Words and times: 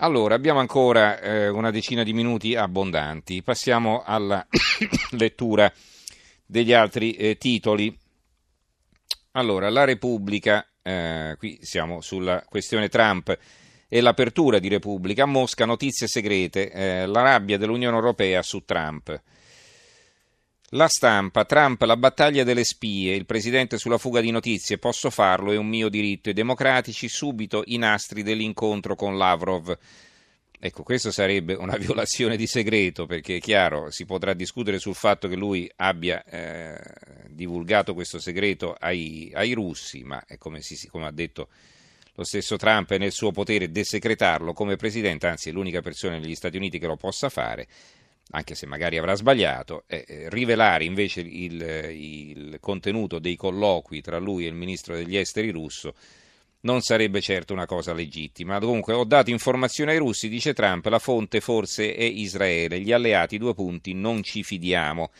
Allora, 0.00 0.36
abbiamo 0.36 0.60
ancora 0.60 1.18
eh, 1.18 1.48
una 1.48 1.72
decina 1.72 2.04
di 2.04 2.12
minuti 2.12 2.54
abbondanti. 2.54 3.42
Passiamo 3.42 4.04
alla 4.06 4.46
lettura 5.18 5.72
degli 6.46 6.72
altri 6.72 7.14
eh, 7.14 7.36
titoli. 7.36 7.98
Allora, 9.32 9.68
la 9.70 9.82
Repubblica, 9.82 10.64
eh, 10.82 11.34
qui 11.36 11.58
siamo 11.62 12.00
sulla 12.00 12.44
questione 12.48 12.88
Trump 12.88 13.36
e 13.88 14.00
l'apertura 14.00 14.60
di 14.60 14.68
Repubblica. 14.68 15.26
Mosca 15.26 15.64
notizie 15.64 16.06
segrete, 16.06 16.70
eh, 16.70 17.06
la 17.06 17.22
rabbia 17.22 17.58
dell'Unione 17.58 17.96
Europea 17.96 18.40
su 18.42 18.64
Trump. 18.64 19.20
La 20.72 20.86
stampa, 20.86 21.46
Trump, 21.46 21.80
la 21.80 21.96
battaglia 21.96 22.44
delle 22.44 22.62
spie, 22.62 23.14
il 23.14 23.24
presidente 23.24 23.78
sulla 23.78 23.96
fuga 23.96 24.20
di 24.20 24.30
notizie, 24.30 24.76
posso 24.76 25.08
farlo, 25.08 25.50
è 25.50 25.56
un 25.56 25.66
mio 25.66 25.88
diritto, 25.88 26.28
i 26.28 26.34
democratici 26.34 27.08
subito 27.08 27.62
i 27.68 27.78
nastri 27.78 28.22
dell'incontro 28.22 28.94
con 28.94 29.16
Lavrov. 29.16 29.74
Ecco, 30.60 30.82
questo 30.82 31.10
sarebbe 31.10 31.54
una 31.54 31.76
violazione 31.80 32.36
di 32.36 32.46
segreto, 32.46 33.06
perché 33.06 33.36
è 33.36 33.40
chiaro, 33.40 33.90
si 33.90 34.04
potrà 34.04 34.34
discutere 34.34 34.78
sul 34.78 34.94
fatto 34.94 35.26
che 35.26 35.36
lui 35.36 35.72
abbia 35.76 36.22
eh, 36.24 36.78
divulgato 37.30 37.94
questo 37.94 38.18
segreto 38.18 38.76
ai, 38.78 39.30
ai 39.32 39.54
russi, 39.54 40.02
ma 40.02 40.22
è 40.26 40.36
come, 40.36 40.60
si, 40.60 40.86
come 40.88 41.06
ha 41.06 41.12
detto 41.12 41.48
lo 42.12 42.24
stesso 42.24 42.56
Trump 42.56 42.90
è 42.90 42.98
nel 42.98 43.12
suo 43.12 43.30
potere 43.30 43.70
desecretarlo 43.70 44.52
come 44.52 44.76
presidente, 44.76 45.28
anzi 45.28 45.48
è 45.48 45.52
l'unica 45.52 45.80
persona 45.80 46.18
negli 46.18 46.34
Stati 46.34 46.58
Uniti 46.58 46.78
che 46.78 46.86
lo 46.88 46.96
possa 46.96 47.30
fare 47.30 47.66
anche 48.30 48.54
se 48.54 48.66
magari 48.66 48.98
avrà 48.98 49.14
sbagliato, 49.14 49.84
eh, 49.86 50.26
rivelare 50.28 50.84
invece 50.84 51.20
il, 51.20 51.62
il, 51.62 52.56
contenuto 52.60 53.18
dei 53.18 53.36
colloqui 53.36 54.02
tra 54.02 54.18
lui 54.18 54.44
e 54.44 54.48
il 54.48 54.54
ministro 54.54 54.94
degli 54.94 55.16
esteri 55.16 55.50
russo 55.50 55.94
non 56.60 56.80
sarebbe 56.82 57.20
certo 57.20 57.52
una 57.52 57.66
cosa 57.66 57.94
legittima. 57.94 58.58
Comunque 58.58 58.92
ho 58.92 59.04
dato 59.04 59.30
informazioni 59.30 59.92
ai 59.92 59.98
russi, 59.98 60.28
dice 60.28 60.52
Trump, 60.52 60.84
la 60.86 60.98
fonte 60.98 61.40
forse 61.40 61.94
è 61.94 62.02
Israele, 62.02 62.80
gli 62.80 62.92
alleati 62.92 63.38
due 63.38 63.54
punti 63.54 63.94
non 63.94 64.22
ci 64.22 64.42
fidiamo. 64.42 65.10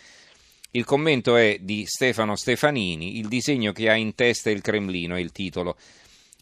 Il 0.72 0.84
commento 0.84 1.36
è 1.36 1.58
di 1.60 1.86
Stefano 1.86 2.36
Stefanini, 2.36 3.18
il 3.18 3.28
disegno 3.28 3.72
che 3.72 3.88
ha 3.88 3.94
in 3.94 4.14
testa 4.14 4.50
il 4.50 4.60
Cremlino 4.60 5.14
è 5.14 5.20
il 5.20 5.32
titolo. 5.32 5.76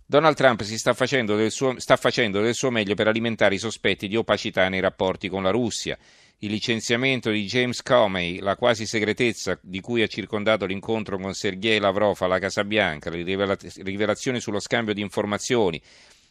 Donald 0.05 0.35
Trump 0.37 0.63
sta 0.63 0.95
facendo, 0.95 1.49
suo, 1.51 1.79
sta 1.79 1.97
facendo 1.97 2.41
del 2.41 2.55
suo 2.55 2.71
meglio 2.71 2.95
per 2.95 3.07
alimentare 3.07 3.55
i 3.55 3.59
sospetti 3.59 4.09
di 4.09 4.17
opacità 4.17 4.69
nei 4.69 4.81
rapporti 4.81 5.29
con 5.29 5.43
la 5.43 5.51
Russia 5.51 5.97
il 6.41 6.51
licenziamento 6.51 7.31
di 7.31 7.47
James 7.47 7.83
Comey, 7.83 8.41
la 8.41 8.57
quasi 8.57 8.85
segretezza 8.85 9.59
di 9.63 9.81
cui 9.81 10.03
ha 10.03 10.07
circondato 10.07 10.67
l'incontro 10.67 11.19
con 11.19 11.33
Sergei 11.33 11.79
Lavrov 11.79 12.21
alla 12.21 12.39
Casa 12.39 12.63
Bianca, 12.63 13.09
le 13.09 13.23
rivelazioni 13.23 14.39
sullo 14.39 14.61
scambio 14.61 14.93
di 14.93 15.01
informazioni 15.01 15.81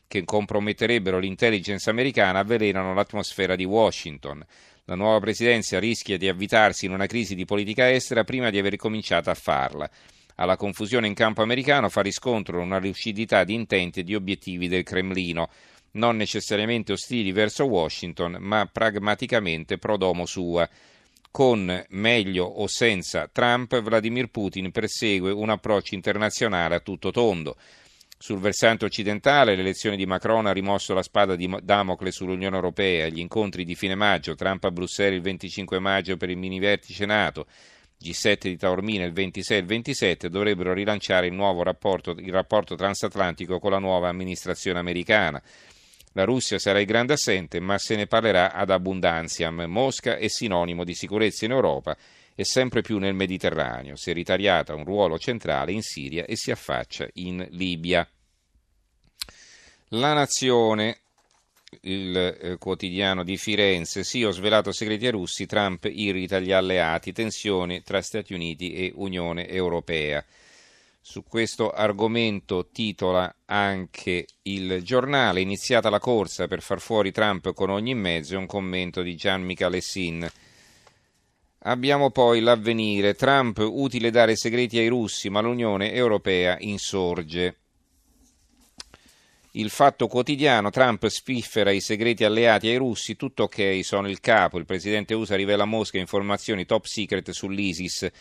che 0.08 0.24
comprometterebbero 0.24 1.18
l'intelligence 1.18 1.90
americana 1.90 2.40
avvelenano 2.40 2.94
l'atmosfera 2.94 3.56
di 3.56 3.66
Washington. 3.66 4.46
La 4.84 4.94
nuova 4.94 5.20
presidenza 5.20 5.80
rischia 5.80 6.18
di 6.18 6.28
avvitarsi 6.28 6.86
in 6.86 6.92
una 6.92 7.08
crisi 7.08 7.34
di 7.34 7.46
politica 7.46 7.92
estera 7.92 8.24
prima 8.24 8.52
di 8.52 8.60
aver 8.60 8.76
cominciato 8.76 9.32
a 9.32 9.34
farla. 9.34 9.90
Alla 10.36 10.58
confusione 10.58 11.08
in 11.08 11.16
campo 11.16 11.42
americano 11.42 11.90
fa 11.90 12.02
riscontro 12.02 12.62
una 12.62 12.78
lucidità 12.78 13.44
di 13.44 13.56
intenti 13.56 14.02
e 14.02 14.04
di 14.04 14.14
obiettivi 14.14 14.68
del 14.68 14.84
Cremlino 14.84 15.50
non 15.96 16.16
necessariamente 16.16 16.94
ostili 16.94 17.32
verso 17.32 17.66
Washington, 17.66 18.38
ma 18.40 18.68
pragmaticamente 18.72 19.78
pro 19.78 19.98
domo 19.98 20.26
sua. 20.26 20.68
Con 21.32 21.86
meglio 21.90 22.46
o 22.46 22.68
senza 22.68 23.28
Trump, 23.30 23.82
Vladimir 23.82 24.28
Putin 24.28 24.72
persegue 24.72 25.32
un 25.32 25.50
approccio 25.50 25.94
internazionale 25.94 26.76
a 26.76 26.80
tutto 26.80 27.12
tondo. 27.12 27.58
Sul 28.18 28.40
versante 28.40 28.86
occidentale, 28.86 29.56
l'elezione 29.56 29.98
di 29.98 30.06
Macron 30.06 30.46
ha 30.46 30.54
rimosso 30.54 30.94
la 30.94 31.04
spada 31.04 31.36
di 31.36 31.54
Damocle 31.62 32.12
sull'Unione 32.12 32.56
Europea. 32.56 33.10
Gli 33.10 33.20
incontri 33.20 33.66
di 33.66 33.76
fine 33.76 33.96
maggio, 33.96 34.36
Trump 34.36 34.64
a 34.64 34.72
Bruxelles 34.72 35.18
il 35.18 35.22
25 35.22 35.80
maggio 35.80 36.16
per 36.16 36.30
il 36.30 36.38
mini 36.38 36.58
vertice 36.58 37.06
NATO, 37.06 37.46
G7 38.02 38.38
di 38.48 38.58
Taormina 38.58 39.04
il 39.04 39.12
26 39.12 39.58
e 39.58 39.60
il 39.60 39.66
27, 39.66 40.30
dovrebbero 40.30 40.72
rilanciare 40.72 41.28
il 41.28 41.34
nuovo 41.34 41.64
rapporto, 41.64 42.12
il 42.12 42.32
rapporto 42.32 42.76
transatlantico 42.76 43.60
con 43.60 43.72
la 43.72 43.80
nuova 43.80 44.08
amministrazione 44.08 44.80
americana. 44.80 45.42
La 46.18 46.24
Russia 46.24 46.58
sarà 46.60 46.80
il 46.80 46.86
grande 46.86 47.14
assente, 47.14 47.60
ma 47.60 47.78
se 47.78 47.98
ne 47.98 48.08
parlerà 48.08 48.54
ad 48.54 48.70
abbondanziam. 48.70 49.66
Mosca 49.68 50.16
è 50.16 50.30
sinonimo 50.30 50.86
di 50.86 50.94
sicurezza 50.94 51.44
in 51.44 51.52
Europa 51.52 51.98
e 52.34 52.46
sempre 52.46 52.82
più 52.82 53.00
nel 53.00 53.14
Mediterraneo. 53.14 53.98
Si 53.98 54.12
è 54.12 54.14
ritariata 54.14 54.74
un 54.74 54.86
ruolo 54.86 55.20
centrale 55.20 55.74
in 55.74 55.82
Siria 55.82 56.24
e 56.24 56.38
si 56.38 56.52
affaccia 56.52 57.06
in 57.16 57.46
Libia. 57.52 58.08
La 59.90 60.14
Nazione, 60.14 61.00
il 61.82 62.16
eh, 62.16 62.58
quotidiano 62.60 63.26
di 63.26 63.36
Firenze, 63.36 64.06
sì, 64.06 64.24
ho 64.24 64.32
svelato 64.32 64.72
segreti 64.72 65.10
russi, 65.10 65.46
Trump 65.46 65.84
irrita 65.84 66.40
gli 66.40 66.54
alleati, 66.54 67.12
tensioni 67.12 67.84
tra 67.84 68.02
Stati 68.02 68.34
Uniti 68.34 68.74
e 68.74 68.94
Unione 68.96 69.50
Europea. 69.50 70.24
Su 71.08 71.24
questo 71.24 71.70
argomento 71.70 72.70
titola 72.72 73.32
anche 73.46 74.26
il 74.42 74.82
giornale, 74.82 75.40
iniziata 75.40 75.92
la 75.92 76.00
corsa 76.00 76.48
per 76.48 76.64
far 76.64 76.82
fuori 76.82 77.12
Trump 77.12 77.54
con 77.54 77.70
ogni 77.70 77.94
mezzo, 77.94 78.40
un 78.40 78.48
commento 78.48 79.04
di 79.04 79.16
Gian 79.16 79.44
Michalessin. 79.44 80.28
Abbiamo 81.60 82.10
poi 82.10 82.40
l'avvenire, 82.40 83.14
Trump 83.14 83.60
utile 83.60 84.10
dare 84.10 84.36
segreti 84.36 84.80
ai 84.80 84.88
russi, 84.88 85.30
ma 85.30 85.42
l'Unione 85.42 85.94
Europea 85.94 86.58
insorge. 86.62 87.58
Il 89.52 89.70
fatto 89.70 90.08
quotidiano, 90.08 90.72
Trump 90.72 91.06
spiffera 91.06 91.70
i 91.70 91.82
segreti 91.82 92.24
alleati 92.24 92.68
ai 92.68 92.78
russi, 92.78 93.16
tutto 93.16 93.44
ok, 93.44 93.82
sono 93.84 94.10
il 94.10 94.20
capo, 94.20 94.58
il 94.58 94.66
presidente 94.66 95.14
USA 95.14 95.36
rivela 95.36 95.64
a 95.64 95.68
Mosca 95.68 96.00
informazioni 96.00 96.66
top 96.66 96.86
secret 96.86 97.30
sull'ISIS. 97.30 98.12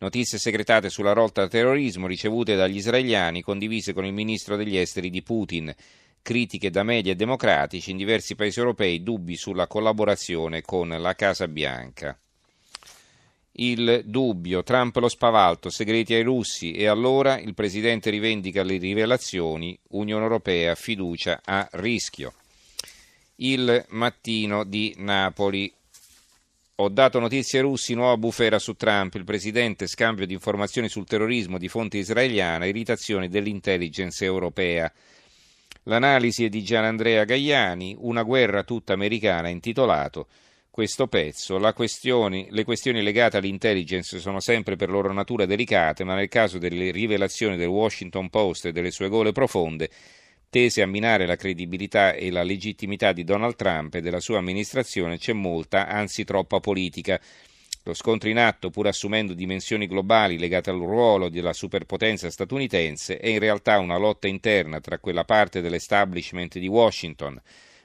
Notizie 0.00 0.38
segretate 0.38 0.90
sulla 0.90 1.12
rotta 1.12 1.48
terrorismo 1.48 2.06
ricevute 2.06 2.54
dagli 2.54 2.76
israeliani, 2.76 3.42
condivise 3.42 3.92
con 3.92 4.04
il 4.04 4.12
ministro 4.12 4.54
degli 4.54 4.76
esteri 4.76 5.10
di 5.10 5.22
Putin. 5.22 5.74
Critiche 6.22 6.70
da 6.70 6.84
media 6.84 7.10
e 7.10 7.16
democratici 7.16 7.90
in 7.90 7.96
diversi 7.96 8.36
paesi 8.36 8.60
europei, 8.60 9.02
dubbi 9.02 9.34
sulla 9.34 9.66
collaborazione 9.66 10.62
con 10.62 10.88
la 10.88 11.14
Casa 11.16 11.48
Bianca. 11.48 12.16
Il 13.52 14.02
dubbio, 14.04 14.62
Trump 14.62 14.94
lo 14.98 15.08
spavalto, 15.08 15.68
segreti 15.68 16.14
ai 16.14 16.22
russi 16.22 16.74
e 16.74 16.86
allora 16.86 17.36
il 17.40 17.54
presidente 17.54 18.08
rivendica 18.08 18.62
le 18.62 18.76
rivelazioni, 18.76 19.76
Unione 19.88 20.22
Europea, 20.22 20.76
fiducia 20.76 21.40
a 21.44 21.68
rischio. 21.72 22.34
Il 23.36 23.84
mattino 23.88 24.62
di 24.62 24.94
Napoli, 24.98 25.72
ho 26.80 26.88
dato 26.88 27.18
notizie 27.18 27.60
russi, 27.60 27.94
nuova 27.94 28.16
bufera 28.16 28.60
su 28.60 28.74
Trump, 28.74 29.14
il 29.14 29.24
presidente 29.24 29.88
scambio 29.88 30.26
di 30.26 30.32
informazioni 30.32 30.88
sul 30.88 31.06
terrorismo 31.06 31.58
di 31.58 31.66
fonte 31.66 31.98
israeliana, 31.98 32.66
irritazioni 32.66 33.28
dell'intelligence 33.28 34.24
europea. 34.24 34.92
L'analisi 35.84 36.44
è 36.44 36.48
di 36.48 36.62
Gianandrea 36.62 37.24
Gaiani, 37.24 37.96
una 37.98 38.22
guerra 38.22 38.62
tutta 38.62 38.92
americana 38.92 39.48
intitolato 39.48 40.28
questo 40.70 41.08
pezzo. 41.08 41.58
Questione, 41.74 42.46
le 42.50 42.62
questioni 42.62 43.02
legate 43.02 43.38
all'intelligence 43.38 44.20
sono 44.20 44.38
sempre 44.38 44.76
per 44.76 44.88
loro 44.88 45.12
natura 45.12 45.46
delicate, 45.46 46.04
ma 46.04 46.14
nel 46.14 46.28
caso 46.28 46.58
delle 46.58 46.92
rivelazioni 46.92 47.56
del 47.56 47.66
Washington 47.66 48.30
Post 48.30 48.66
e 48.66 48.72
delle 48.72 48.92
sue 48.92 49.08
gole 49.08 49.32
profonde 49.32 49.90
tese 50.50 50.80
a 50.80 50.86
minare 50.86 51.26
la 51.26 51.36
credibilità 51.36 52.14
e 52.14 52.30
la 52.30 52.42
legittimità 52.42 53.12
di 53.12 53.22
Donald 53.22 53.54
Trump 53.54 53.94
e 53.94 54.00
della 54.00 54.20
sua 54.20 54.38
amministrazione 54.38 55.18
c'è 55.18 55.34
molta, 55.34 55.88
anzi 55.88 56.24
troppa 56.24 56.58
politica. 56.58 57.20
Lo 57.82 57.92
scontro 57.92 58.30
in 58.30 58.38
atto, 58.38 58.70
pur 58.70 58.86
assumendo 58.86 59.34
dimensioni 59.34 59.86
globali 59.86 60.38
legate 60.38 60.70
al 60.70 60.78
ruolo 60.78 61.28
della 61.28 61.52
superpotenza 61.52 62.30
statunitense, 62.30 63.18
è 63.18 63.28
in 63.28 63.38
realtà 63.38 63.78
una 63.78 63.98
lotta 63.98 64.26
interna 64.26 64.80
tra 64.80 64.98
quella 64.98 65.24
parte 65.24 65.60
dell'establishment 65.60 66.58
di 66.58 66.66
Washington, 66.66 67.40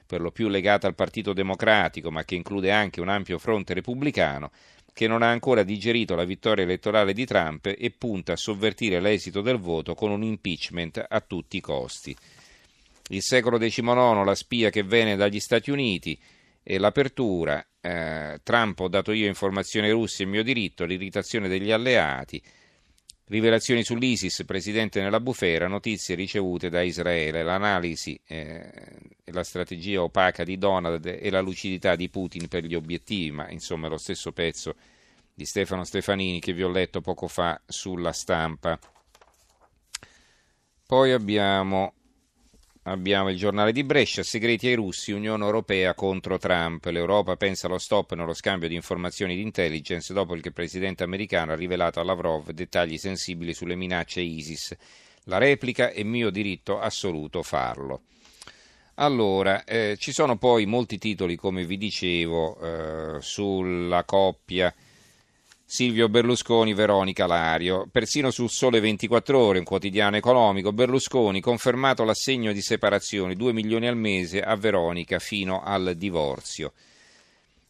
per 0.06 0.20
lo 0.20 0.30
più 0.30 0.48
legata 0.48 0.86
al 0.86 0.94
Partito 0.94 1.32
Democratico, 1.34 2.10
ma 2.10 2.24
che 2.24 2.34
include 2.34 2.70
anche 2.70 3.00
un 3.00 3.08
ampio 3.08 3.38
fronte 3.38 3.74
repubblicano, 3.74 4.50
che 4.92 5.06
non 5.06 5.22
ha 5.22 5.30
ancora 5.30 5.64
digerito 5.64 6.14
la 6.14 6.24
vittoria 6.24 6.64
elettorale 6.64 7.12
di 7.12 7.26
Trump 7.26 7.66
e 7.66 7.90
punta 7.90 8.32
a 8.32 8.36
sovvertire 8.36 9.00
l'esito 9.00 9.40
del 9.40 9.58
voto 9.58 9.94
con 9.94 10.10
un 10.10 10.22
impeachment 10.22 11.04
a 11.06 11.20
tutti 11.20 11.56
i 11.56 11.60
costi 11.60 12.16
il 13.08 13.22
secolo 13.22 13.58
XIX, 13.58 14.24
la 14.24 14.34
spia 14.34 14.70
che 14.70 14.82
viene 14.82 15.16
dagli 15.16 15.40
Stati 15.40 15.70
Uniti 15.70 16.18
e 16.62 16.78
l'apertura, 16.78 17.64
eh, 17.80 18.40
Trump 18.42 18.80
ho 18.80 18.88
dato 18.88 19.12
io 19.12 19.26
informazioni 19.26 19.90
russe, 19.90 20.22
il 20.22 20.30
mio 20.30 20.42
diritto, 20.42 20.86
l'irritazione 20.86 21.48
degli 21.48 21.70
alleati, 21.70 22.42
rivelazioni 23.26 23.84
sull'ISIS, 23.84 24.44
presidente 24.46 25.02
nella 25.02 25.20
bufera, 25.20 25.66
notizie 25.66 26.14
ricevute 26.14 26.70
da 26.70 26.80
Israele, 26.80 27.42
l'analisi 27.42 28.18
eh, 28.26 28.70
e 29.22 29.32
la 29.32 29.44
strategia 29.44 30.02
opaca 30.02 30.44
di 30.44 30.56
Donald 30.56 31.04
e 31.04 31.30
la 31.30 31.40
lucidità 31.40 31.96
di 31.96 32.08
Putin 32.08 32.48
per 32.48 32.64
gli 32.64 32.74
obiettivi, 32.74 33.30
ma 33.30 33.50
insomma 33.50 33.88
lo 33.88 33.98
stesso 33.98 34.32
pezzo 34.32 34.74
di 35.34 35.44
Stefano 35.44 35.84
Stefanini 35.84 36.40
che 36.40 36.54
vi 36.54 36.62
ho 36.62 36.70
letto 36.70 37.02
poco 37.02 37.28
fa 37.28 37.60
sulla 37.66 38.12
stampa. 38.12 38.78
Poi 40.86 41.12
abbiamo 41.12 41.94
abbiamo 42.84 43.30
il 43.30 43.36
giornale 43.36 43.72
di 43.72 43.84
Brescia, 43.84 44.22
segreti 44.22 44.66
ai 44.66 44.74
russi, 44.74 45.12
Unione 45.12 45.44
Europea 45.44 45.94
contro 45.94 46.38
Trump. 46.38 46.84
L'Europa 46.86 47.36
pensa 47.36 47.66
allo 47.66 47.78
stop 47.78 48.14
nello 48.14 48.34
scambio 48.34 48.68
di 48.68 48.74
informazioni 48.74 49.36
di 49.36 49.42
intelligence 49.42 50.12
dopo 50.12 50.34
che 50.34 50.48
il 50.48 50.52
presidente 50.52 51.02
americano 51.02 51.52
ha 51.52 51.56
rivelato 51.56 52.00
a 52.00 52.04
Lavrov 52.04 52.50
dettagli 52.50 52.98
sensibili 52.98 53.54
sulle 53.54 53.76
minacce 53.76 54.20
ISIS. 54.20 54.76
La 55.24 55.38
replica 55.38 55.90
è 55.90 56.02
mio 56.02 56.30
diritto 56.30 56.78
assoluto 56.78 57.42
farlo. 57.42 58.02
Allora, 58.96 59.64
eh, 59.64 59.96
ci 59.98 60.12
sono 60.12 60.36
poi 60.36 60.66
molti 60.66 60.98
titoli, 60.98 61.34
come 61.36 61.64
vi 61.64 61.76
dicevo, 61.76 62.60
eh, 62.60 63.20
sulla 63.20 64.04
coppia 64.04 64.72
Silvio 65.74 66.08
Berlusconi, 66.08 66.72
Veronica 66.72 67.26
Lario. 67.26 67.88
Persino 67.90 68.30
sul 68.30 68.48
Sole 68.48 68.78
24 68.78 69.36
Ore, 69.36 69.58
un 69.58 69.64
quotidiano 69.64 70.14
economico, 70.14 70.72
Berlusconi 70.72 71.40
confermato 71.40 72.04
l'assegno 72.04 72.52
di 72.52 72.60
separazione, 72.60 73.34
2 73.34 73.52
milioni 73.52 73.88
al 73.88 73.96
mese 73.96 74.40
a 74.40 74.54
Veronica 74.54 75.18
fino 75.18 75.64
al 75.64 75.94
divorzio. 75.96 76.74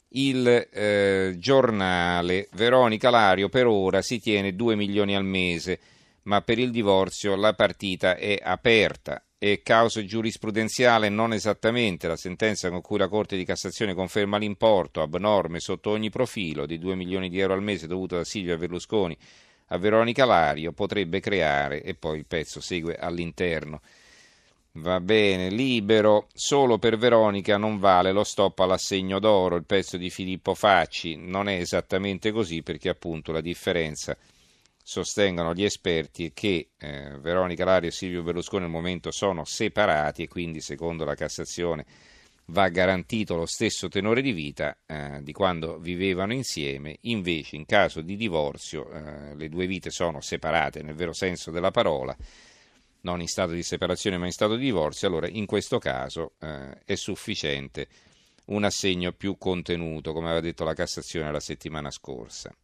Il 0.09 0.47
eh, 0.47 1.37
giornale 1.39 2.49
Veronica 2.53 3.09
Lario 3.09 3.49
per 3.49 3.67
ora 3.69 4.03
si 4.03 4.21
tiene 4.21 4.55
2 4.55 4.77
milioni 4.77 5.17
al 5.17 5.25
mese, 5.25 5.81
ma 6.25 6.43
per 6.43 6.59
il 6.59 6.71
divorzio 6.71 7.35
la 7.37 7.55
partita 7.55 8.17
è 8.17 8.39
aperta 8.39 9.25
e 9.47 9.61
causa 9.63 10.03
giurisprudenziale 10.03 11.11
non 11.11 11.35
esattamente. 11.35 12.09
La 12.09 12.17
sentenza 12.17 12.71
con 12.71 12.81
cui 12.81 12.97
la 12.97 13.09
Corte 13.09 13.37
di 13.37 13.45
Cassazione 13.45 13.93
conferma 13.93 14.39
l'importo 14.39 15.03
abnorme 15.03 15.61
sotto 15.61 15.91
ogni 15.91 16.09
profilo 16.09 16.65
di 16.65 16.79
2 16.79 16.95
milioni 16.95 17.29
di 17.29 17.41
euro 17.41 17.53
al 17.53 17.63
mese 17.63 17.87
dovuto 17.87 18.17
da 18.17 18.25
Silvia 18.25 18.57
Berlusconi 18.57 19.15
a 19.67 19.77
Veronica 19.77 20.25
Lario 20.25 20.73
potrebbe 20.73 21.21
creare, 21.21 21.83
e 21.83 21.95
poi 21.95 22.17
il 22.17 22.25
pezzo 22.25 22.63
segue 22.63 22.97
all'interno. 22.97 23.83
Va 24.77 24.99
bene, 25.01 25.51
libero, 25.51 26.29
solo 26.33 26.79
per 26.79 26.97
Veronica 26.97 27.59
non 27.59 27.79
vale 27.79 28.13
lo 28.13 28.25
stop 28.25 28.61
all'assegno 28.61 29.19
d'oro, 29.19 29.57
il 29.57 29.65
pezzo 29.65 29.99
di 29.99 30.09
Filippo 30.09 30.55
Facci. 30.55 31.17
Non 31.17 31.49
è 31.51 31.57
esattamente 31.57 32.33
così 32.33 32.63
perché 32.63 32.89
appunto 32.89 33.31
la 33.31 33.43
differenza 33.43 34.17
sostengono 34.87 35.55
gli 35.55 35.65
esperti 35.65 36.33
che 36.35 36.69
eh, 36.77 37.17
Veronica 37.19 37.65
Lario 37.65 37.89
e 37.89 37.93
Silvio 37.93 38.23
Berlusconi 38.23 38.65
al 38.65 38.71
momento 38.71 39.11
sono 39.11 39.47
separati 39.47 40.25
e 40.25 40.29
quindi 40.29 40.61
secondo 40.61 41.07
la 41.07 41.15
Cassazione 41.15 41.87
va 42.49 42.69
garantito 42.69 43.35
lo 43.35 43.47
stesso 43.47 43.89
tenore 43.89 44.21
di 44.21 44.33
vita 44.33 44.77
eh, 44.85 45.21
di 45.23 45.33
quando 45.33 45.79
vivevano 45.79 46.35
insieme, 46.35 46.99
invece 47.03 47.57
in 47.57 47.65
caso 47.65 48.03
di 48.03 48.15
divorzio 48.15 48.91
eh, 48.93 49.35
le 49.35 49.49
due 49.49 49.67
vite 49.67 49.89
sono 49.89 50.21
separate 50.21 50.83
nel 50.83 50.95
vero 50.95 51.15
senso 51.15 51.51
della 51.51 51.71
parola, 51.71 52.15
non 53.01 53.23
in 53.23 53.27
stato 53.27 53.53
di 53.53 53.63
separazione 53.63 54.19
ma 54.19 54.27
in 54.27 54.33
stato 54.33 54.55
di 54.55 54.65
divorzio, 54.65 55.09
allora 55.09 55.29
in 55.29 55.47
questo 55.47 55.79
caso 55.79 56.33
eh, 56.41 56.79
è 56.85 56.95
sufficiente 56.95 57.89
un 58.47 58.65
assegno 58.65 59.13
più 59.13 59.39
contenuto, 59.39 60.13
come 60.13 60.27
aveva 60.27 60.43
detto 60.43 60.65
la 60.65 60.75
Cassazione 60.75 61.33
la 61.33 61.41
settimana 61.41 61.91
scorsa. 61.91 62.55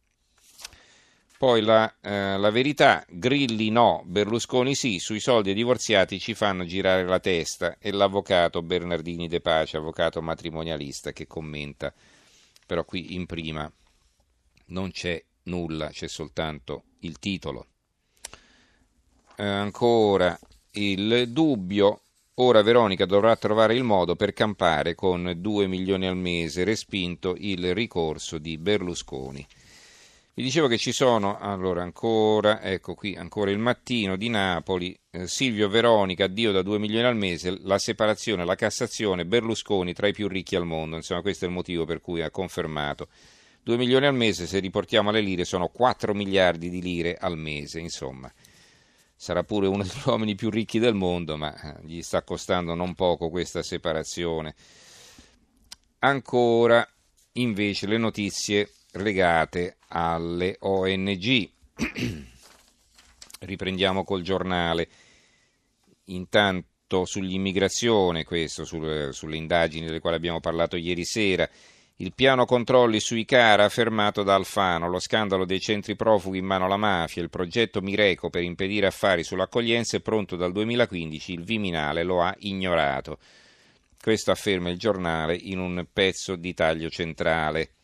Poi 1.41 1.61
la, 1.63 1.91
eh, 2.01 2.37
la, 2.37 2.51
verità, 2.51 3.03
Grilli 3.09 3.71
no, 3.71 4.03
Berlusconi 4.05 4.75
sì, 4.75 4.99
sui 4.99 5.19
soldi 5.19 5.49
ai 5.49 5.55
divorziati 5.55 6.19
ci 6.19 6.35
fanno 6.35 6.65
girare 6.65 7.03
la 7.03 7.19
testa 7.19 7.77
e 7.79 7.89
l'avvocato 7.91 8.61
Bernardini 8.61 9.27
De 9.27 9.41
Pace, 9.41 9.75
avvocato 9.75 10.21
matrimonialista, 10.21 11.11
che 11.13 11.25
commenta, 11.25 11.91
però 12.67 12.85
qui 12.85 13.15
in 13.15 13.25
prima 13.25 13.67
non 14.65 14.91
c'è 14.91 15.19
nulla, 15.45 15.87
c'è 15.87 16.07
soltanto 16.07 16.83
il 16.99 17.17
titolo. 17.17 17.65
Eh, 19.35 19.43
ancora 19.43 20.37
il 20.73 21.27
dubbio, 21.29 22.01
ora 22.35 22.61
Veronica 22.61 23.07
dovrà 23.07 23.35
trovare 23.35 23.73
il 23.73 23.83
modo 23.83 24.15
per 24.15 24.33
campare 24.33 24.93
con 24.93 25.33
2 25.35 25.65
milioni 25.65 26.05
al 26.05 26.17
mese, 26.17 26.63
respinto 26.63 27.33
il 27.35 27.73
ricorso 27.73 28.37
di 28.37 28.59
Berlusconi. 28.59 29.47
Vi 30.41 30.47
dicevo 30.47 30.67
che 30.67 30.79
ci 30.79 30.91
sono, 30.91 31.37
allora 31.37 31.83
ancora, 31.83 32.63
ecco 32.63 32.95
qui, 32.95 33.15
ancora 33.15 33.51
il 33.51 33.59
mattino 33.59 34.15
di 34.15 34.27
Napoli, 34.27 34.99
eh, 35.11 35.27
Silvio 35.27 35.69
Veronica, 35.69 36.23
addio 36.23 36.51
da 36.51 36.63
2 36.63 36.79
milioni 36.79 37.05
al 37.05 37.15
mese, 37.15 37.59
la 37.61 37.77
separazione, 37.77 38.43
la 38.43 38.55
Cassazione, 38.55 39.27
Berlusconi 39.27 39.93
tra 39.93 40.07
i 40.07 40.13
più 40.13 40.27
ricchi 40.27 40.55
al 40.55 40.65
mondo, 40.65 40.95
insomma 40.95 41.21
questo 41.21 41.45
è 41.45 41.47
il 41.47 41.53
motivo 41.53 41.85
per 41.85 42.01
cui 42.01 42.23
ha 42.23 42.31
confermato. 42.31 43.09
2 43.61 43.77
milioni 43.77 44.07
al 44.07 44.15
mese, 44.15 44.47
se 44.47 44.57
riportiamo 44.57 45.09
alle 45.09 45.21
lire, 45.21 45.45
sono 45.45 45.67
4 45.67 46.15
miliardi 46.15 46.71
di 46.71 46.81
lire 46.81 47.17
al 47.17 47.37
mese, 47.37 47.79
insomma. 47.79 48.33
Sarà 49.15 49.43
pure 49.43 49.67
uno 49.67 49.83
degli 49.85 50.01
uomini 50.05 50.33
più 50.33 50.49
ricchi 50.49 50.79
del 50.79 50.95
mondo, 50.95 51.37
ma 51.37 51.53
eh, 51.53 51.85
gli 51.85 52.01
sta 52.01 52.23
costando 52.23 52.73
non 52.73 52.95
poco 52.95 53.29
questa 53.29 53.61
separazione. 53.61 54.55
Ancora, 55.99 56.83
invece, 57.33 57.85
le 57.85 57.99
notizie 57.99 58.71
legate 58.93 59.77
alle 59.89 60.57
ONG. 60.59 61.49
Riprendiamo 63.39 64.03
col 64.03 64.21
giornale. 64.21 64.87
Intanto 66.05 67.05
sull'immigrazione, 67.05 68.23
questo 68.23 68.65
sulle, 68.65 69.13
sulle 69.13 69.37
indagini 69.37 69.85
delle 69.85 69.99
quali 69.99 70.17
abbiamo 70.17 70.39
parlato 70.39 70.75
ieri 70.75 71.05
sera, 71.05 71.49
il 72.01 72.13
piano 72.13 72.45
controlli 72.45 72.99
sui 72.99 73.25
CARA 73.25 73.69
fermato 73.69 74.23
da 74.23 74.33
Alfano, 74.33 74.89
lo 74.89 74.99
scandalo 74.99 75.45
dei 75.45 75.59
centri 75.59 75.95
profughi 75.95 76.39
in 76.39 76.45
mano 76.45 76.65
alla 76.65 76.77
mafia, 76.77 77.21
il 77.21 77.29
progetto 77.29 77.79
Mireco 77.79 78.31
per 78.31 78.41
impedire 78.41 78.87
affari 78.87 79.23
sull'accoglienza 79.23 79.97
è 79.97 80.01
pronto 80.01 80.35
dal 80.35 80.51
2015, 80.51 81.31
il 81.33 81.43
Viminale 81.43 82.01
lo 82.01 82.23
ha 82.23 82.33
ignorato. 82.39 83.19
Questo 84.01 84.31
afferma 84.31 84.69
il 84.69 84.79
giornale 84.79 85.35
in 85.35 85.59
un 85.59 85.85
pezzo 85.93 86.35
di 86.35 86.55
taglio 86.55 86.89
centrale. 86.89 87.80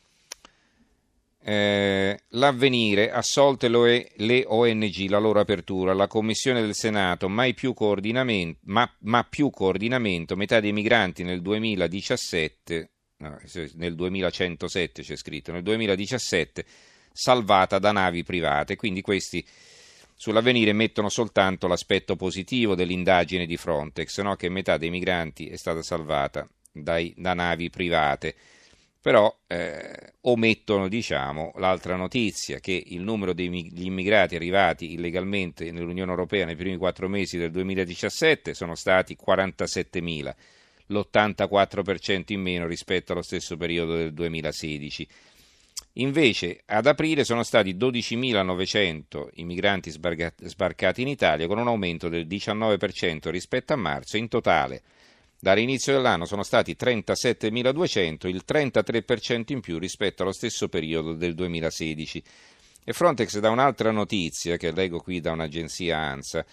Eh, 1.50 2.20
l'avvenire, 2.32 3.10
assolte 3.10 3.70
le 3.70 4.44
ONG, 4.46 5.08
la 5.08 5.18
loro 5.18 5.40
apertura, 5.40 5.94
la 5.94 6.08
Commissione 6.08 6.60
del 6.60 6.76
Senato, 6.76 7.30
mai 7.30 7.54
più 7.54 7.74
coordinamento, 7.74 8.60
ma, 8.64 8.94
ma 9.04 9.24
più 9.24 9.50
coordinamento, 9.50 10.36
metà 10.36 10.60
dei 10.60 10.74
migranti 10.74 11.24
nel 11.24 11.42
2017, 11.42 12.92
no, 13.20 13.38
nel 13.76 13.96
2107 13.96 15.02
c'è 15.04 15.16
scritto, 15.16 15.54
nel 15.54 15.64
2017 15.64 16.66
salvata 17.14 17.80
da 17.80 17.94
navi 17.94 18.24
private, 18.24 18.76
quindi 18.76 19.00
questi 19.00 19.42
sull'avvenire 20.18 20.74
mettono 20.74 21.08
soltanto 21.08 21.68
l'aspetto 21.68 22.18
positivo 22.18 22.76
dell'indagine 22.76 23.46
di 23.46 23.56
Frontex, 23.56 24.20
no? 24.20 24.36
che 24.36 24.50
metà 24.50 24.76
dei 24.76 24.90
migranti 24.90 25.48
è 25.48 25.56
stata 25.56 25.82
salvata 25.82 26.46
dai, 26.74 27.14
da 27.16 27.34
navi 27.34 27.70
private 27.70 28.36
però 29.02 29.34
eh, 29.48 30.14
omettono 30.22 30.88
diciamo, 30.88 31.54
l'altra 31.56 31.96
notizia 31.96 32.60
che 32.60 32.84
il 32.88 33.02
numero 33.02 33.34
degli 33.34 33.86
immigrati 33.86 34.36
arrivati 34.36 34.94
illegalmente 34.94 35.72
nell'Unione 35.72 36.12
Europea 36.12 36.46
nei 36.46 36.56
primi 36.56 36.78
quattro 36.78 37.08
mesi 37.08 37.38
del 37.38 37.52
2017 37.52 38.54
sono 38.54 38.76
stati 38.76 39.18
47.000, 39.24 40.34
l'84% 40.88 42.24
in 42.34 42.42
meno 42.42 42.68
rispetto 42.68 43.14
allo 43.14 43.22
stesso 43.22 43.56
periodo 43.56 43.96
del 43.96 44.14
2016. 44.14 45.08
Invece 45.94 46.62
ad 46.66 46.86
aprile 46.86 47.24
sono 47.24 47.44
stati 47.44 47.76
12.900 47.76 49.30
i 49.36 49.44
migranti 49.46 49.90
sbarcati 49.90 51.02
in 51.02 51.08
Italia 51.08 51.48
con 51.48 51.58
un 51.58 51.68
aumento 51.68 52.08
del 52.08 52.28
19% 52.28 53.30
rispetto 53.30 53.74
a 53.74 53.78
marzo, 53.78 54.18
in 54.18 54.28
totale 54.28 54.84
Dall'inizio 55.40 55.94
dell'anno 55.94 56.26
sono 56.26 56.42
stati 56.42 56.76
37.200, 56.80 58.28
il 58.28 58.44
33% 58.48 59.52
in 59.52 59.62
più 59.62 59.78
rispetto 59.78 60.24
allo 60.24 60.32
stesso 60.32 60.68
periodo 60.68 61.14
del 61.14 61.36
2016. 61.36 62.24
E 62.84 62.94
Frontex 62.94 63.38
dà 63.40 63.50
un'altra 63.50 63.92
notizia 63.92 64.58
che 64.58 64.72
leggo 64.72 65.00
qui 65.00 65.20
da 65.20 65.32
un'agenzia 65.32 65.98
ANSA, 65.98 66.46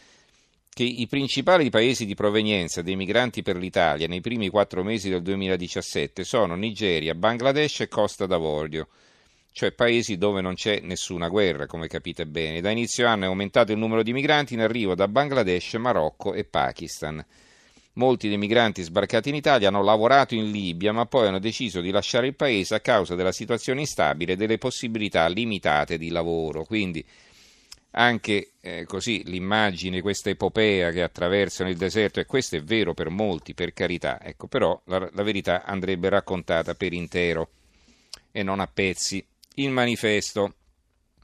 che 0.75 0.83
i 0.83 1.07
principali 1.07 1.71
paesi 1.71 2.05
di 2.05 2.15
provenienza 2.15 2.83
dei 2.83 2.97
migranti 2.97 3.43
per 3.43 3.57
l'Italia 3.57 4.09
nei 4.09 4.21
primi 4.21 4.49
quattro 4.49 4.83
mesi 4.83 5.09
del 5.09 5.23
2017 5.23 6.25
sono 6.25 6.57
Nigeria, 6.57 7.15
Bangladesh 7.15 7.81
e 7.81 7.89
Costa 7.89 8.27
d'Avorio, 8.27 8.89
cioè 9.53 9.71
paesi 9.71 10.19
dove 10.19 10.41
non 10.41 10.55
c'è 10.55 10.81
nessuna 10.81 11.29
guerra, 11.29 11.67
come 11.67 11.87
capite 11.87 12.27
bene. 12.27 12.61
Da 12.61 12.71
inizio 12.71 13.07
anno 13.07 13.25
è 13.25 13.29
aumentato 13.29 13.71
il 13.71 13.79
numero 13.79 14.03
di 14.03 14.13
migranti 14.13 14.55
in 14.55 14.61
arrivo 14.61 14.97
da 14.97 15.07
Bangladesh, 15.07 15.75
Marocco 15.75 16.35
e 16.35 16.43
Pakistan. 16.43 17.25
Molti 17.97 18.27
dei 18.27 18.39
migranti 18.39 18.83
sbarcati 18.83 19.29
in 19.29 19.37
Italia 19.37 19.69
hanno 19.69 19.83
lavorato 19.83 20.35
in 20.35 20.51
Libia, 20.51 20.93
ma 20.93 21.07
poi 21.07 21.29
hanno 21.29 21.39
deciso 21.39 21.81
di 21.81 21.93
lasciare 21.93 22.27
il 22.27 22.35
paese 22.35 22.75
a 22.75 22.81
causa 22.81 23.15
della 23.15 23.31
situazione 23.31 23.81
instabile 23.81 24.33
e 24.33 24.37
delle 24.37 24.59
possibilità 24.59 25.29
limitate 25.29 25.97
di 25.97 26.09
lavoro. 26.09 26.65
Quindi 26.65 27.05
anche 27.93 28.55
eh, 28.61 28.85
così 28.85 29.23
l'immagine, 29.27 30.01
questa 30.01 30.31
epopea 30.31 30.91
che 30.91 31.03
attraversano 31.03 31.71
il 31.71 31.77
deserto, 31.77 32.19
e 32.19 32.27
questo 32.27 32.57
è 32.57 32.63
vero 32.65 32.95
per 32.95 33.11
molti, 33.11 33.55
per 33.55 33.73
carità, 33.73 34.21
ecco, 34.21 34.49
però 34.49 34.81
la, 34.87 35.09
la 35.13 35.23
verità 35.23 35.63
andrebbe 35.63 36.09
raccontata 36.09 36.75
per 36.75 36.93
intero 36.93 37.51
e 38.33 38.43
non 38.43 38.59
a 38.59 38.67
pezzi. 38.67 39.25
Il 39.55 39.71
manifesto. 39.71 40.55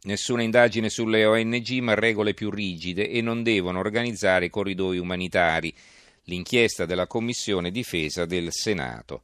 Nessuna 0.03 0.43
indagine 0.43 0.89
sulle 0.89 1.27
ONG, 1.27 1.69
ma 1.81 1.95
regole 1.95 2.33
più 2.33 2.49
rigide 2.49 3.11
e 3.11 3.21
non 3.21 3.43
devono 3.43 3.81
organizzare 3.81 4.49
corridoi 4.49 4.97
umanitari 4.97 5.75
l'inchiesta 6.25 6.87
della 6.87 7.07
Commissione 7.07 7.71
Difesa 7.71 8.25
del 8.25 8.49
Senato. 8.51 9.23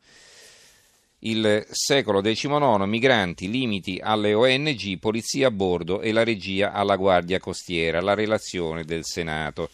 Il 1.20 1.66
secolo 1.70 2.20
XIX, 2.20 2.84
migranti, 2.84 3.50
limiti 3.50 3.98
alle 4.02 4.34
ONG, 4.34 4.98
polizia 4.98 5.48
a 5.48 5.50
bordo 5.50 6.00
e 6.00 6.12
la 6.12 6.22
regia 6.22 6.72
alla 6.72 6.96
Guardia 6.96 7.40
Costiera, 7.40 8.00
la 8.00 8.14
relazione 8.14 8.84
del 8.84 9.04
Senato. 9.04 9.70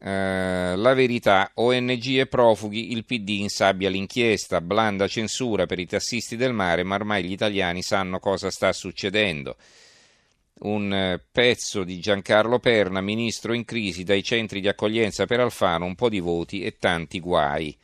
Uh, 0.00 0.76
la 0.76 0.94
verità, 0.94 1.50
ONG 1.54 2.18
e 2.18 2.26
profughi, 2.26 2.92
il 2.92 3.04
PD 3.04 3.30
insabbia 3.40 3.90
l'inchiesta, 3.90 4.60
blanda 4.60 5.08
censura 5.08 5.66
per 5.66 5.80
i 5.80 5.86
tassisti 5.86 6.36
del 6.36 6.52
mare, 6.52 6.84
ma 6.84 6.94
ormai 6.94 7.24
gli 7.24 7.32
italiani 7.32 7.82
sanno 7.82 8.20
cosa 8.20 8.48
sta 8.48 8.72
succedendo. 8.72 9.56
Un 10.60 10.90
uh, 10.90 11.20
pezzo 11.30 11.84
di 11.84 12.00
Giancarlo 12.00 12.58
Perna, 12.58 13.00
ministro 13.00 13.52
in 13.52 13.64
crisi 13.64 14.02
dai 14.02 14.24
centri 14.24 14.60
di 14.60 14.66
accoglienza 14.66 15.24
per 15.24 15.38
Alfano, 15.38 15.84
un 15.84 15.94
po' 15.94 16.08
di 16.08 16.18
voti 16.18 16.62
e 16.62 16.78
tanti 16.78 17.20
guai. 17.20 17.76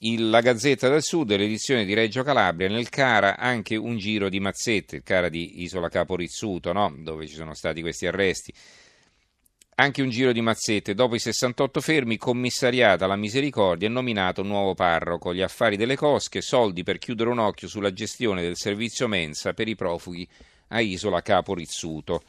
Il, 0.00 0.30
la 0.30 0.40
Gazzetta 0.40 0.88
del 0.88 1.02
Sud, 1.02 1.30
l'edizione 1.30 1.84
di 1.84 1.94
Reggio 1.94 2.24
Calabria, 2.24 2.68
nel 2.68 2.88
Cara 2.88 3.38
anche 3.38 3.76
un 3.76 3.96
giro 3.96 4.28
di 4.28 4.40
mazzette, 4.40 4.96
il 4.96 5.02
Cara 5.02 5.28
di 5.28 5.62
Isola 5.62 5.88
Capo 5.88 6.16
Rizzuto, 6.16 6.72
no? 6.72 6.92
dove 6.98 7.26
ci 7.26 7.34
sono 7.34 7.54
stati 7.54 7.80
questi 7.80 8.06
arresti. 8.06 8.52
Anche 9.76 10.02
un 10.02 10.10
giro 10.10 10.32
di 10.32 10.40
mazzette. 10.40 10.94
Dopo 10.94 11.14
i 11.14 11.20
68 11.20 11.80
fermi, 11.80 12.18
commissariata 12.18 13.06
la 13.06 13.16
misericordia 13.16 13.88
e 13.88 13.90
nominato 13.90 14.42
nuovo 14.42 14.74
parroco. 14.74 15.32
Gli 15.32 15.40
affari 15.40 15.76
delle 15.76 15.96
cosche, 15.96 16.42
soldi 16.42 16.82
per 16.82 16.98
chiudere 16.98 17.30
un 17.30 17.38
occhio 17.38 17.68
sulla 17.68 17.92
gestione 17.92 18.42
del 18.42 18.56
servizio 18.56 19.08
mensa 19.08 19.54
per 19.54 19.68
i 19.68 19.74
profughi 19.74 20.28
a 20.72 20.80
Isola 20.80 21.22
Capo 21.22 21.54
Rizzuto. 21.54 22.22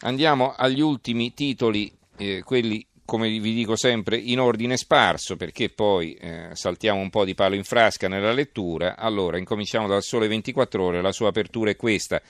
Andiamo 0.00 0.52
agli 0.52 0.80
ultimi 0.80 1.32
titoli, 1.32 1.90
eh, 2.16 2.42
quelli 2.44 2.84
come 3.04 3.28
vi 3.28 3.52
dico 3.52 3.76
sempre, 3.76 4.16
in 4.16 4.40
ordine 4.40 4.76
sparso, 4.76 5.36
perché 5.36 5.68
poi 5.68 6.14
eh, 6.14 6.50
saltiamo 6.52 7.00
un 7.00 7.10
po' 7.10 7.24
di 7.24 7.34
palo 7.34 7.54
in 7.54 7.64
frasca 7.64 8.08
nella 8.08 8.32
lettura. 8.32 8.96
Allora, 8.96 9.38
incominciamo 9.38 9.86
dal 9.86 10.02
Sole 10.02 10.28
24 10.28 10.82
Ore, 10.82 11.02
la 11.02 11.12
sua 11.12 11.28
apertura 11.28 11.70
è 11.70 11.76
questa. 11.76 12.22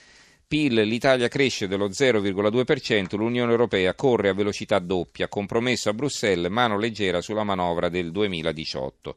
PIL, 0.45 0.81
l'Italia 0.81 1.29
cresce 1.29 1.67
dello 1.67 1.89
0,2%, 1.89 3.15
l'Unione 3.15 3.51
Europea 3.51 3.95
corre 3.95 4.29
a 4.29 4.33
velocità 4.33 4.77
doppia, 4.79 5.27
compromesso 5.27 5.89
a 5.89 5.93
Bruxelles, 5.93 6.51
mano 6.51 6.77
leggera 6.77 7.21
sulla 7.21 7.43
manovra 7.43 7.89
del 7.89 8.11
2018. 8.11 9.15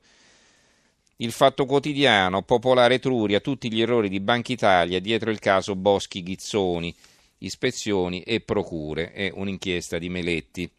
Il 1.18 1.32
Fatto 1.32 1.64
Quotidiano, 1.64 2.42
Popolare 2.42 2.98
Truria, 2.98 3.40
tutti 3.40 3.72
gli 3.72 3.80
errori 3.80 4.10
di 4.10 4.20
Banca 4.20 4.52
Italia 4.52 5.00
dietro 5.00 5.30
il 5.30 5.38
caso 5.38 5.74
Boschi 5.74 6.22
Ghizzoni, 6.22 6.94
ispezioni 7.38 8.20
e 8.20 8.40
procure, 8.40 9.12
è 9.12 9.30
un'inchiesta 9.32 9.96
di 9.96 10.10
Meletti. 10.10 10.70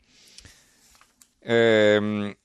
Ehm, 1.39 2.35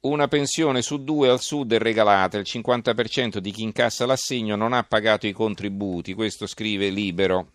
una 0.00 0.28
pensione 0.28 0.80
su 0.80 1.02
due 1.02 1.28
al 1.28 1.40
sud 1.40 1.72
è 1.72 1.78
regalata, 1.78 2.38
il 2.38 2.46
50% 2.46 3.38
di 3.38 3.50
chi 3.50 3.62
incassa 3.62 4.06
l'assegno 4.06 4.54
non 4.54 4.72
ha 4.72 4.84
pagato 4.84 5.26
i 5.26 5.32
contributi, 5.32 6.14
questo 6.14 6.46
scrive 6.46 6.88
Libero. 6.88 7.50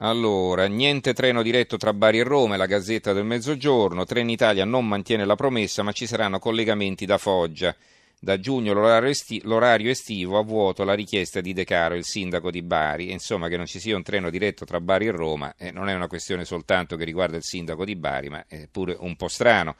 Allora, 0.00 0.66
niente 0.66 1.14
treno 1.14 1.42
diretto 1.42 1.78
tra 1.78 1.94
Bari 1.94 2.18
e 2.18 2.22
Roma, 2.22 2.56
la 2.56 2.66
Gazzetta 2.66 3.14
del 3.14 3.24
Mezzogiorno, 3.24 4.04
Trenitalia 4.04 4.66
non 4.66 4.86
mantiene 4.86 5.24
la 5.24 5.36
promessa 5.36 5.82
ma 5.82 5.92
ci 5.92 6.06
saranno 6.06 6.38
collegamenti 6.38 7.06
da 7.06 7.16
Foggia. 7.16 7.74
Da 8.18 8.38
giugno 8.38 8.72
l'orario, 8.74 9.08
esti- 9.08 9.40
l'orario 9.44 9.90
estivo 9.90 10.38
a 10.38 10.42
vuoto 10.42 10.84
la 10.84 10.94
richiesta 10.94 11.40
di 11.40 11.52
De 11.54 11.64
Caro, 11.64 11.94
il 11.94 12.04
sindaco 12.04 12.50
di 12.50 12.62
Bari. 12.62 13.10
Insomma, 13.10 13.48
che 13.48 13.56
non 13.56 13.66
ci 13.66 13.78
sia 13.78 13.96
un 13.96 14.02
treno 14.02 14.28
diretto 14.30 14.64
tra 14.66 14.80
Bari 14.80 15.06
e 15.06 15.10
Roma 15.12 15.54
eh, 15.56 15.70
non 15.70 15.88
è 15.88 15.94
una 15.94 16.08
questione 16.08 16.44
soltanto 16.44 16.96
che 16.96 17.04
riguarda 17.04 17.36
il 17.36 17.42
sindaco 17.44 17.84
di 17.84 17.96
Bari, 17.96 18.28
ma 18.28 18.44
è 18.46 18.68
pure 18.70 18.96
un 18.98 19.16
po' 19.16 19.28
strano. 19.28 19.76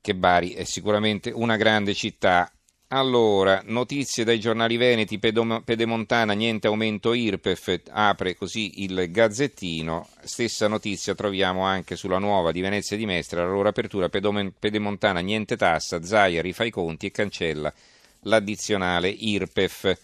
Che 0.00 0.14
Bari 0.14 0.52
è 0.52 0.64
sicuramente 0.64 1.30
una 1.30 1.56
grande 1.56 1.94
città. 1.94 2.48
Allora, 2.94 3.60
notizie 3.64 4.22
dai 4.22 4.38
giornali 4.38 4.76
veneti, 4.76 5.18
Pedemontana, 5.18 6.32
niente 6.32 6.68
aumento 6.68 7.12
IRPEF, 7.12 7.80
apre 7.90 8.36
così 8.36 8.84
il 8.84 9.10
Gazzettino, 9.10 10.06
stessa 10.22 10.68
notizia 10.68 11.16
troviamo 11.16 11.64
anche 11.64 11.96
sulla 11.96 12.18
nuova 12.18 12.52
di 12.52 12.60
Venezia 12.60 12.96
di 12.96 13.04
Mestre, 13.04 13.40
la 13.40 13.48
loro 13.48 13.68
apertura, 13.68 14.08
Pedemontana, 14.08 15.18
niente 15.18 15.56
tassa, 15.56 16.04
Zaia 16.04 16.40
rifà 16.40 16.62
i 16.62 16.70
conti 16.70 17.06
e 17.06 17.10
cancella 17.10 17.72
l'addizionale 18.20 19.08
IRPEF. 19.08 19.98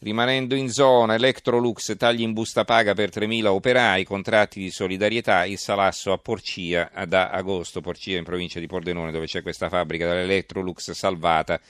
Rimanendo 0.00 0.56
in 0.56 0.70
zona, 0.70 1.14
Electrolux 1.14 1.96
tagli 1.96 2.22
in 2.22 2.32
busta 2.32 2.64
paga 2.64 2.94
per 2.94 3.10
3.000 3.10 3.46
operai, 3.46 4.02
contratti 4.02 4.58
di 4.58 4.72
solidarietà, 4.72 5.44
il 5.44 5.58
salasso 5.58 6.10
a 6.10 6.18
Porcia 6.18 6.90
da 7.06 7.30
agosto, 7.30 7.80
Porcia 7.80 8.16
in 8.16 8.24
provincia 8.24 8.58
di 8.58 8.66
Pordenone 8.66 9.12
dove 9.12 9.26
c'è 9.26 9.40
questa 9.40 9.68
fabbrica 9.68 10.08
dell'Electrolux 10.08 10.90
salvata 10.90 11.60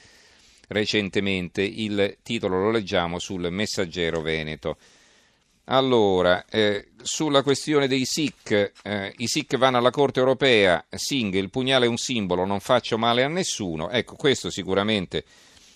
recentemente. 0.69 1.61
Il 1.61 2.17
titolo 2.23 2.59
lo 2.59 2.71
leggiamo 2.71 3.19
sul 3.19 3.51
Messaggero 3.51 4.21
Veneto. 4.21 4.77
Allora, 5.71 6.45
eh, 6.49 6.87
sulla 7.01 7.43
questione 7.43 7.87
dei 7.87 8.03
Sikh, 8.03 8.71
eh, 8.81 9.13
i 9.17 9.27
Sikh 9.27 9.55
vanno 9.57 9.77
alla 9.77 9.91
Corte 9.91 10.17
europea, 10.17 10.83
Singh, 10.89 11.35
il 11.35 11.51
pugnale 11.51 11.85
è 11.85 11.89
un 11.89 11.97
simbolo, 11.97 12.43
non 12.43 12.59
faccio 12.59 12.97
male 12.97 13.23
a 13.23 13.27
nessuno. 13.27 13.91
Ecco, 13.91 14.15
questo 14.15 14.49
sicuramente 14.49 15.23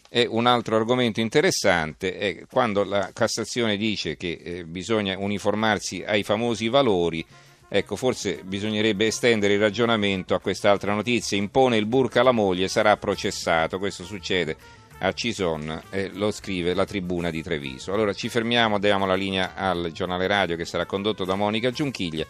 è 0.10 0.26
un 0.28 0.48
altro 0.48 0.78
argomento 0.78 1.20
interessante. 1.20 2.18
Eh, 2.18 2.46
quando 2.50 2.84
la 2.84 3.12
Cassazione 3.14 3.78
dice 3.78 4.18
che 4.18 4.40
eh, 4.44 4.64
bisogna 4.64 5.16
uniformarsi 5.18 6.04
ai 6.04 6.24
famosi 6.24 6.70
valori, 6.70 7.24
ecco, 7.68 7.96
forse 7.96 8.42
bisognerebbe 8.44 9.06
estendere 9.06 9.54
il 9.54 9.60
ragionamento 9.60 10.34
a 10.34 10.40
quest'altra 10.40 10.96
notizia. 10.96 11.38
Impone 11.38 11.78
il 11.78 11.86
burka 11.86 12.22
alla 12.22 12.32
moglie, 12.32 12.68
sarà 12.68 12.98
processato. 12.98 13.78
Questo 13.78 14.04
succede 14.04 14.58
a 15.00 15.12
Cison 15.14 15.84
e 15.90 16.10
lo 16.14 16.32
scrive 16.32 16.74
la 16.74 16.86
tribuna 16.86 17.30
di 17.30 17.44
Treviso. 17.44 17.94
Allora 17.94 18.14
ci 18.14 18.30
fermiamo, 18.30 18.80
diamo 18.80 19.06
la 19.06 19.16
linea 19.16 19.54
al 19.56 19.92
giornale 19.94 20.28
radio 20.28 20.56
che 20.56 20.66
sarà 20.66 20.86
condotto 20.86 21.26
da 21.26 21.36
Monica 21.36 21.72
Giunchiglia 21.72 22.26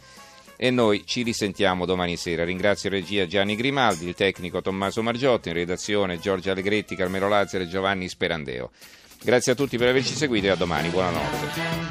e 0.56 0.70
noi 0.72 1.04
ci 1.06 1.24
risentiamo 1.24 1.86
domani 1.86 2.16
sera. 2.16 2.44
Ringrazio 2.44 2.90
in 2.90 2.96
regia 2.96 3.28
Gianni 3.28 3.56
Grimaldi, 3.56 4.08
il 4.08 4.16
tecnico 4.16 4.62
Tommaso 4.62 5.02
Margiotti, 5.02 5.50
in 5.50 5.56
redazione 5.56 6.20
Giorgia 6.20 6.52
Allegretti, 6.52 6.96
Carmelo 6.96 7.28
Lazzaro 7.28 7.64
e 7.64 7.68
Giovanni 7.68 8.08
Sperandeo. 8.08 8.72
Grazie 9.22 9.54
a 9.54 9.56
tutti 9.56 9.78
per 9.78 9.90
averci 9.90 10.14
seguito 10.14 10.48
e 10.48 10.50
a 10.50 10.56
domani, 10.56 10.90
buonanotte. 10.90 11.83